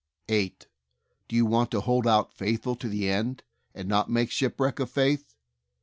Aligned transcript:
8. 0.29 0.67
Do 1.27 1.35
you 1.35 1.45
want 1.45 1.69
to 1.69 1.79
hold 1.81 2.07
out 2.07 2.33
faithful 2.33 2.75
to 2.75 2.89
the 2.89 3.07
end, 3.07 3.43
and 3.75 3.87
not 3.87 4.09
make 4.09 4.31
shipwreck 4.31 4.79
of 4.79 4.89
faith? 4.89 5.35